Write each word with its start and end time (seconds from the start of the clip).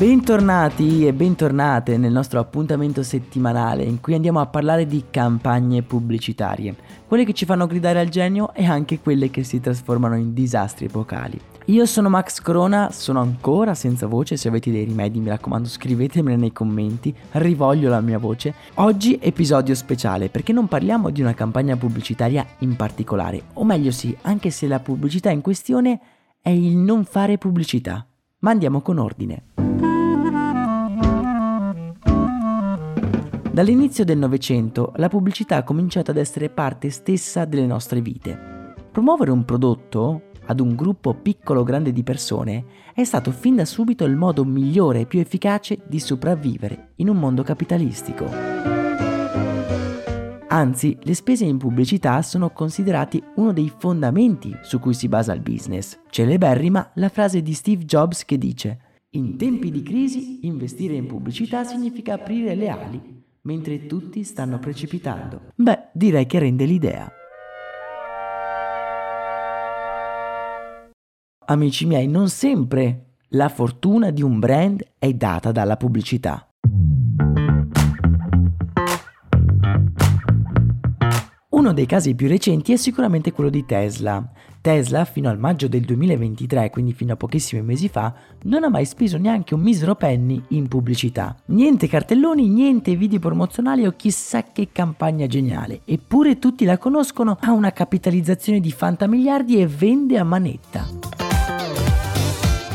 Bentornati 0.00 1.06
e 1.06 1.12
bentornate 1.12 1.98
nel 1.98 2.10
nostro 2.10 2.40
appuntamento 2.40 3.02
settimanale 3.02 3.82
in 3.82 4.00
cui 4.00 4.14
andiamo 4.14 4.40
a 4.40 4.46
parlare 4.46 4.86
di 4.86 5.04
campagne 5.10 5.82
pubblicitarie, 5.82 6.74
quelle 7.06 7.26
che 7.26 7.34
ci 7.34 7.44
fanno 7.44 7.66
gridare 7.66 8.00
al 8.00 8.08
genio 8.08 8.54
e 8.54 8.64
anche 8.64 8.98
quelle 9.00 9.28
che 9.28 9.44
si 9.44 9.60
trasformano 9.60 10.16
in 10.16 10.32
disastri 10.32 10.86
epocali. 10.86 11.38
Io 11.66 11.84
sono 11.84 12.08
Max 12.08 12.40
Corona, 12.40 12.90
sono 12.90 13.20
ancora 13.20 13.74
senza 13.74 14.06
voce, 14.06 14.38
se 14.38 14.48
avete 14.48 14.70
dei 14.70 14.84
rimedi 14.84 15.20
mi 15.20 15.28
raccomando 15.28 15.68
scrivetemene 15.68 16.38
nei 16.38 16.52
commenti, 16.52 17.14
rivoglio 17.32 17.90
la 17.90 18.00
mia 18.00 18.18
voce. 18.18 18.54
Oggi 18.76 19.18
episodio 19.20 19.74
speciale 19.74 20.30
perché 20.30 20.54
non 20.54 20.66
parliamo 20.66 21.10
di 21.10 21.20
una 21.20 21.34
campagna 21.34 21.76
pubblicitaria 21.76 22.46
in 22.60 22.74
particolare, 22.74 23.42
o 23.52 23.64
meglio 23.64 23.90
sì, 23.90 24.16
anche 24.22 24.48
se 24.48 24.66
la 24.66 24.80
pubblicità 24.80 25.28
in 25.28 25.42
questione 25.42 26.00
è 26.40 26.48
il 26.48 26.78
non 26.78 27.04
fare 27.04 27.36
pubblicità. 27.36 28.06
Ma 28.42 28.52
andiamo 28.52 28.80
con 28.80 28.96
ordine. 28.96 29.48
Dall'inizio 33.60 34.06
del 34.06 34.16
Novecento 34.16 34.94
la 34.96 35.10
pubblicità 35.10 35.56
ha 35.56 35.62
cominciato 35.62 36.10
ad 36.10 36.16
essere 36.16 36.48
parte 36.48 36.88
stessa 36.88 37.44
delle 37.44 37.66
nostre 37.66 38.00
vite. 38.00 38.74
Promuovere 38.90 39.32
un 39.32 39.44
prodotto 39.44 40.30
ad 40.46 40.60
un 40.60 40.74
gruppo 40.74 41.12
piccolo 41.12 41.60
o 41.60 41.62
grande 41.62 41.92
di 41.92 42.02
persone 42.02 42.64
è 42.94 43.04
stato 43.04 43.30
fin 43.30 43.56
da 43.56 43.66
subito 43.66 44.06
il 44.06 44.16
modo 44.16 44.46
migliore 44.46 45.00
e 45.00 45.04
più 45.04 45.20
efficace 45.20 45.78
di 45.86 46.00
sopravvivere 46.00 46.92
in 46.96 47.10
un 47.10 47.18
mondo 47.18 47.42
capitalistico. 47.42 48.24
Anzi, 50.48 50.96
le 51.02 51.14
spese 51.14 51.44
in 51.44 51.58
pubblicità 51.58 52.22
sono 52.22 52.52
considerati 52.52 53.22
uno 53.34 53.52
dei 53.52 53.70
fondamenti 53.76 54.56
su 54.62 54.80
cui 54.80 54.94
si 54.94 55.06
basa 55.06 55.34
il 55.34 55.42
business. 55.42 56.00
Celeberrima 56.08 56.92
la 56.94 57.10
frase 57.10 57.42
di 57.42 57.52
Steve 57.52 57.84
Jobs 57.84 58.24
che 58.24 58.38
dice 58.38 58.78
In 59.10 59.36
tempi 59.36 59.70
di 59.70 59.82
crisi 59.82 60.46
investire 60.46 60.94
in 60.94 61.06
pubblicità 61.06 61.62
significa 61.62 62.14
aprire 62.14 62.54
le 62.54 62.68
ali 62.70 63.19
mentre 63.42 63.86
tutti 63.86 64.24
stanno 64.24 64.58
precipitando. 64.58 65.52
Beh, 65.54 65.88
direi 65.92 66.26
che 66.26 66.38
rende 66.38 66.64
l'idea. 66.64 67.10
Amici 71.46 71.84
miei, 71.86 72.06
non 72.06 72.28
sempre 72.28 73.16
la 73.30 73.48
fortuna 73.48 74.10
di 74.10 74.22
un 74.22 74.38
brand 74.38 74.84
è 74.98 75.12
data 75.12 75.52
dalla 75.52 75.76
pubblicità. 75.76 76.48
Uno 81.50 81.72
dei 81.72 81.86
casi 81.86 82.14
più 82.14 82.26
recenti 82.26 82.72
è 82.72 82.76
sicuramente 82.76 83.32
quello 83.32 83.50
di 83.50 83.66
Tesla. 83.66 84.32
Tesla, 84.60 85.06
fino 85.06 85.30
al 85.30 85.38
maggio 85.38 85.68
del 85.68 85.82
2023, 85.82 86.68
quindi 86.68 86.92
fino 86.92 87.14
a 87.14 87.16
pochissimi 87.16 87.62
mesi 87.62 87.88
fa, 87.88 88.12
non 88.42 88.62
ha 88.62 88.68
mai 88.68 88.84
speso 88.84 89.16
neanche 89.16 89.54
un 89.54 89.60
misero 89.60 89.94
penny 89.94 90.42
in 90.48 90.68
pubblicità. 90.68 91.34
Niente 91.46 91.88
cartelloni, 91.88 92.46
niente 92.48 92.94
video 92.94 93.18
promozionali 93.18 93.86
o 93.86 93.94
chissà 93.96 94.44
che 94.52 94.68
campagna 94.70 95.26
geniale. 95.26 95.80
Eppure 95.86 96.38
tutti 96.38 96.66
la 96.66 96.76
conoscono, 96.76 97.38
ha 97.40 97.52
una 97.52 97.72
capitalizzazione 97.72 98.60
di 98.60 98.70
fantamiliardi 98.70 99.60
e 99.60 99.66
vende 99.66 100.18
a 100.18 100.24
manetta. 100.24 100.86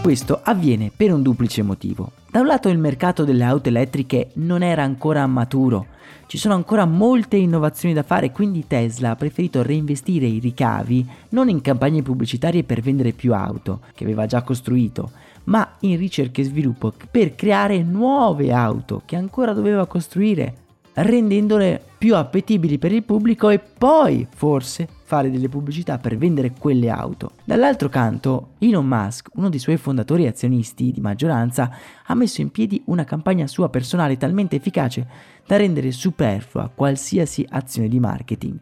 Questo 0.00 0.40
avviene 0.42 0.92
per 0.94 1.12
un 1.12 1.22
duplice 1.22 1.62
motivo. 1.62 2.21
Da 2.32 2.40
un 2.40 2.46
lato 2.46 2.70
il 2.70 2.78
mercato 2.78 3.24
delle 3.24 3.44
auto 3.44 3.68
elettriche 3.68 4.30
non 4.36 4.62
era 4.62 4.82
ancora 4.82 5.26
maturo, 5.26 5.88
ci 6.24 6.38
sono 6.38 6.54
ancora 6.54 6.86
molte 6.86 7.36
innovazioni 7.36 7.92
da 7.92 8.02
fare, 8.02 8.32
quindi 8.32 8.66
Tesla 8.66 9.10
ha 9.10 9.16
preferito 9.16 9.62
reinvestire 9.62 10.24
i 10.24 10.38
ricavi 10.38 11.06
non 11.28 11.50
in 11.50 11.60
campagne 11.60 12.00
pubblicitarie 12.00 12.64
per 12.64 12.80
vendere 12.80 13.12
più 13.12 13.34
auto, 13.34 13.80
che 13.94 14.04
aveva 14.04 14.24
già 14.24 14.40
costruito, 14.40 15.10
ma 15.44 15.76
in 15.80 15.98
ricerca 15.98 16.40
e 16.40 16.44
sviluppo 16.44 16.94
per 17.10 17.34
creare 17.34 17.82
nuove 17.82 18.50
auto 18.50 19.02
che 19.04 19.16
ancora 19.16 19.52
doveva 19.52 19.86
costruire, 19.86 20.54
rendendole 20.94 21.82
più 21.96 22.16
appetibili 22.16 22.78
per 22.78 22.92
il 22.92 23.04
pubblico 23.04 23.48
e 23.48 23.58
poi 23.58 24.26
forse 24.34 24.88
fare 25.04 25.30
delle 25.30 25.48
pubblicità 25.48 25.98
per 25.98 26.16
vendere 26.16 26.52
quelle 26.58 26.90
auto. 26.90 27.32
Dall'altro 27.44 27.88
canto, 27.88 28.50
Elon 28.58 28.86
Musk, 28.86 29.28
uno 29.34 29.48
dei 29.48 29.58
suoi 29.58 29.76
fondatori 29.76 30.26
azionisti 30.26 30.90
di 30.90 31.00
maggioranza, 31.00 31.70
ha 32.04 32.14
messo 32.14 32.40
in 32.40 32.50
piedi 32.50 32.82
una 32.86 33.04
campagna 33.04 33.46
sua 33.46 33.68
personale 33.68 34.16
talmente 34.16 34.56
efficace 34.56 35.06
da 35.46 35.56
rendere 35.56 35.92
superflua 35.92 36.70
qualsiasi 36.74 37.46
azione 37.48 37.88
di 37.88 38.00
marketing. 38.00 38.58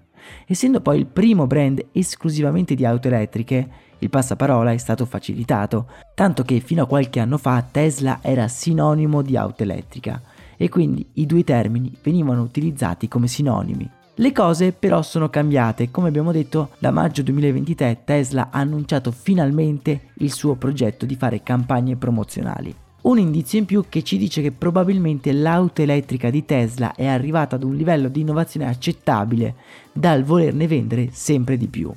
Essendo 0.47 0.81
poi 0.81 0.99
il 0.99 1.07
primo 1.07 1.47
brand 1.47 1.83
esclusivamente 1.93 2.75
di 2.75 2.85
auto 2.85 3.09
elettriche, 3.09 3.69
il 3.99 4.11
passaparola 4.11 4.73
è 4.73 4.77
stato 4.77 5.07
facilitato, 5.07 5.89
tanto 6.15 6.43
che 6.43 6.61
fino 6.61 6.83
a 6.83 6.87
qualche 6.87 7.21
anno 7.21 7.39
fa 7.39 7.67
Tesla 7.69 8.19
era 8.23 8.49
sinonimo 8.49 9.23
di 9.23 9.37
auto 9.37 9.63
elettrica 9.63 10.21
e 10.63 10.69
quindi 10.69 11.09
i 11.15 11.25
due 11.25 11.43
termini 11.43 11.91
venivano 12.03 12.43
utilizzati 12.43 13.09
come 13.09 13.29
sinonimi. 13.29 13.89
Le 14.17 14.33
cose 14.33 14.73
però 14.73 15.01
sono 15.01 15.31
cambiate, 15.31 15.91
come 15.91 16.09
abbiamo 16.09 16.33
detto 16.33 16.73
da 16.79 16.91
maggio 16.91 17.23
2023 17.23 18.03
Tesla 18.05 18.51
ha 18.51 18.59
annunciato 18.59 19.11
finalmente 19.11 20.11
il 20.17 20.31
suo 20.31 20.57
progetto 20.57 21.07
di 21.07 21.17
fare 21.17 21.43
campagne 21.43 21.97
promozionali. 21.97 22.75
Un 23.03 23.19
indizio 23.19 23.59
in 23.59 23.65
più 23.65 23.87
che 23.89 24.03
ci 24.03 24.19
dice 24.19 24.43
che 24.43 24.53
probabilmente 24.53 25.33
l'auto 25.33 25.81
elettrica 25.81 26.29
di 26.29 26.45
Tesla 26.45 26.95
è 26.95 27.07
arrivata 27.07 27.57
ad 27.57 27.63
un 27.63 27.75
livello 27.75 28.09
di 28.09 28.21
innovazione 28.21 28.67
accettabile 28.67 29.55
dal 29.91 30.25
volerne 30.25 30.67
vendere 30.67 31.09
sempre 31.11 31.57
di 31.57 31.69
più. 31.69 31.91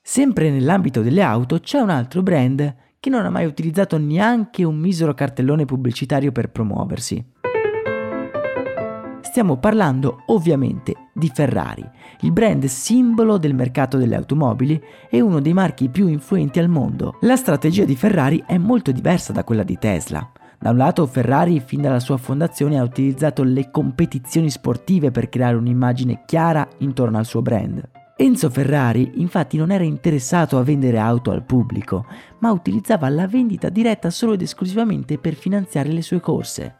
Sempre 0.00 0.50
nell'ambito 0.50 1.02
delle 1.02 1.20
auto 1.20 1.60
c'è 1.60 1.80
un 1.80 1.90
altro 1.90 2.22
brand 2.22 2.74
che 3.04 3.10
non 3.10 3.26
ha 3.26 3.28
mai 3.28 3.44
utilizzato 3.44 3.98
neanche 3.98 4.64
un 4.64 4.76
misero 4.78 5.12
cartellone 5.12 5.66
pubblicitario 5.66 6.32
per 6.32 6.48
promuoversi. 6.48 7.22
Stiamo 9.20 9.58
parlando 9.58 10.22
ovviamente 10.28 11.10
di 11.12 11.28
Ferrari, 11.28 11.86
il 12.20 12.32
brand 12.32 12.64
simbolo 12.64 13.36
del 13.36 13.54
mercato 13.54 13.98
delle 13.98 14.16
automobili 14.16 14.82
e 15.10 15.20
uno 15.20 15.40
dei 15.40 15.52
marchi 15.52 15.90
più 15.90 16.06
influenti 16.06 16.58
al 16.60 16.70
mondo. 16.70 17.18
La 17.20 17.36
strategia 17.36 17.84
di 17.84 17.94
Ferrari 17.94 18.42
è 18.46 18.56
molto 18.56 18.90
diversa 18.90 19.34
da 19.34 19.44
quella 19.44 19.64
di 19.64 19.76
Tesla. 19.76 20.26
Da 20.58 20.70
un 20.70 20.78
lato 20.78 21.04
Ferrari 21.04 21.60
fin 21.60 21.82
dalla 21.82 22.00
sua 22.00 22.16
fondazione 22.16 22.78
ha 22.78 22.82
utilizzato 22.82 23.42
le 23.42 23.70
competizioni 23.70 24.48
sportive 24.48 25.10
per 25.10 25.28
creare 25.28 25.56
un'immagine 25.56 26.22
chiara 26.24 26.66
intorno 26.78 27.18
al 27.18 27.26
suo 27.26 27.42
brand. 27.42 28.03
Enzo 28.16 28.48
Ferrari 28.48 29.10
infatti 29.16 29.56
non 29.56 29.72
era 29.72 29.82
interessato 29.82 30.56
a 30.56 30.62
vendere 30.62 30.98
auto 30.98 31.32
al 31.32 31.42
pubblico, 31.42 32.06
ma 32.38 32.52
utilizzava 32.52 33.08
la 33.08 33.26
vendita 33.26 33.68
diretta 33.68 34.08
solo 34.10 34.34
ed 34.34 34.42
esclusivamente 34.42 35.18
per 35.18 35.34
finanziare 35.34 35.90
le 35.90 36.00
sue 36.00 36.20
corse. 36.20 36.76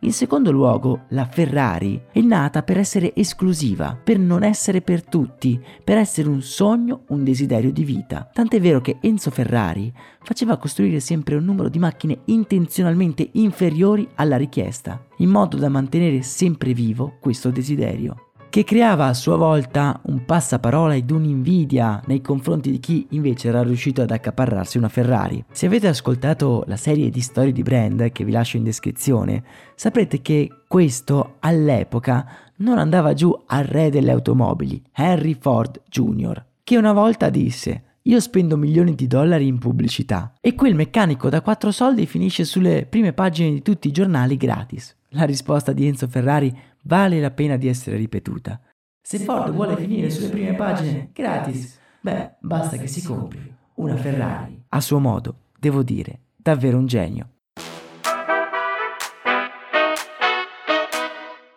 In 0.00 0.12
secondo 0.14 0.50
luogo, 0.50 1.02
la 1.08 1.26
Ferrari 1.26 2.00
è 2.10 2.20
nata 2.20 2.62
per 2.62 2.78
essere 2.78 3.14
esclusiva, 3.14 3.98
per 4.02 4.18
non 4.18 4.42
essere 4.42 4.80
per 4.80 5.04
tutti, 5.04 5.62
per 5.82 5.98
essere 5.98 6.28
un 6.28 6.40
sogno, 6.40 7.04
un 7.08 7.24
desiderio 7.24 7.70
di 7.70 7.84
vita. 7.84 8.28
Tant'è 8.32 8.58
vero 8.58 8.80
che 8.80 8.96
Enzo 9.00 9.30
Ferrari 9.30 9.92
faceva 10.22 10.56
costruire 10.56 11.00
sempre 11.00 11.36
un 11.36 11.44
numero 11.44 11.68
di 11.68 11.78
macchine 11.78 12.20
intenzionalmente 12.26 13.28
inferiori 13.32 14.08
alla 14.14 14.38
richiesta, 14.38 15.04
in 15.18 15.28
modo 15.28 15.58
da 15.58 15.68
mantenere 15.68 16.22
sempre 16.22 16.72
vivo 16.72 17.16
questo 17.20 17.50
desiderio 17.50 18.28
che 18.54 18.62
creava 18.62 19.06
a 19.08 19.14
sua 19.14 19.34
volta 19.34 19.98
un 20.04 20.24
passaparola 20.24 20.94
ed 20.94 21.10
un'invidia 21.10 22.00
nei 22.06 22.20
confronti 22.20 22.70
di 22.70 22.78
chi 22.78 23.04
invece 23.10 23.48
era 23.48 23.64
riuscito 23.64 24.00
ad 24.00 24.12
accaparrarsi 24.12 24.78
una 24.78 24.88
Ferrari. 24.88 25.44
Se 25.50 25.66
avete 25.66 25.88
ascoltato 25.88 26.62
la 26.68 26.76
serie 26.76 27.10
di 27.10 27.20
storie 27.20 27.50
di 27.50 27.64
brand 27.64 28.12
che 28.12 28.22
vi 28.22 28.30
lascio 28.30 28.56
in 28.56 28.62
descrizione, 28.62 29.42
saprete 29.74 30.22
che 30.22 30.48
questo 30.68 31.34
all'epoca 31.40 32.28
non 32.58 32.78
andava 32.78 33.12
giù 33.12 33.36
al 33.46 33.64
re 33.64 33.90
delle 33.90 34.12
automobili, 34.12 34.80
Henry 34.92 35.36
Ford 35.36 35.82
Jr., 35.88 36.40
che 36.62 36.76
una 36.76 36.92
volta 36.92 37.30
disse 37.30 37.82
io 38.02 38.20
spendo 38.20 38.56
milioni 38.56 38.94
di 38.94 39.08
dollari 39.08 39.48
in 39.48 39.58
pubblicità 39.58 40.32
e 40.40 40.54
quel 40.54 40.76
meccanico 40.76 41.28
da 41.28 41.40
quattro 41.40 41.72
soldi 41.72 42.06
finisce 42.06 42.44
sulle 42.44 42.86
prime 42.88 43.12
pagine 43.14 43.50
di 43.50 43.62
tutti 43.62 43.88
i 43.88 43.92
giornali 43.92 44.36
gratis. 44.36 44.94
La 45.08 45.24
risposta 45.24 45.72
di 45.72 45.86
Enzo 45.86 46.06
Ferrari 46.06 46.56
vale 46.84 47.20
la 47.20 47.30
pena 47.30 47.56
di 47.56 47.68
essere 47.68 47.96
ripetuta. 47.96 48.60
Se 49.00 49.18
Ford 49.18 49.52
vuole 49.52 49.76
finire 49.76 50.08
sulle 50.10 50.28
prime 50.28 50.54
pagine 50.54 51.10
gratis, 51.12 51.78
beh, 52.00 52.36
basta 52.40 52.76
che 52.76 52.86
si 52.86 53.02
compri 53.02 53.54
una 53.74 53.96
Ferrari. 53.96 54.64
A 54.68 54.80
suo 54.80 54.98
modo, 54.98 55.36
devo 55.58 55.82
dire, 55.82 56.20
davvero 56.36 56.78
un 56.78 56.86
genio. 56.86 57.28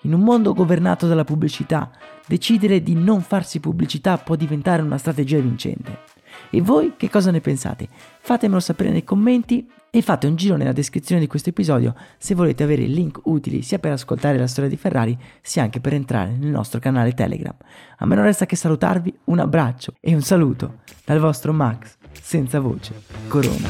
In 0.02 0.14
un 0.14 0.22
mondo 0.22 0.54
governato 0.54 1.08
dalla 1.08 1.26
pubblicità, 1.26 1.92
decidere 2.26 2.82
di 2.82 2.96
non 2.96 3.22
farsi 3.22 3.60
pubblicità 3.60 4.18
può 4.18 4.36
diventare 4.36 4.82
una 4.82 4.98
strategia 4.98 5.40
vincente. 5.40 6.00
E 6.50 6.62
voi 6.62 6.94
che 6.98 7.10
cosa 7.10 7.32
ne 7.32 7.42
pensate? 7.42 7.88
Fatemelo 8.20 8.60
sapere 8.60 8.92
nei 8.92 9.04
commenti 9.04 9.68
e 9.90 10.02
fate 10.02 10.28
un 10.28 10.36
giro 10.36 10.56
nella 10.56 10.74
descrizione 10.74 11.22
di 11.22 11.28
questo 11.28 11.50
episodio 11.50 11.96
se 12.18 12.36
volete 12.36 12.64
avere 12.64 12.84
link 12.84 13.22
utili 13.24 13.62
sia 13.62 13.80
per 13.80 13.92
ascoltare 13.94 14.38
la 14.38 14.48
storia 14.48 14.70
di 14.70 14.78
Ferrari 14.78 15.18
sia 15.42 15.64
anche 15.64 15.80
per 15.80 15.94
entrare 15.94 16.32
nel 16.32 16.50
nostro 16.50 16.80
canale 16.80 17.14
Telegram. 17.14 17.56
A 17.98 18.06
me 18.06 18.16
non 18.16 18.26
resta 18.26 18.46
che 18.46 18.56
salutarvi, 18.56 19.14
un 19.26 19.40
abbraccio 19.40 19.94
e 20.00 20.14
un 20.14 20.22
saluto 20.22 20.80
dal 21.06 21.20
vostro 21.20 21.54
Max, 21.54 21.96
senza 22.22 22.60
voce, 22.60 22.94
Corona. 23.28 23.70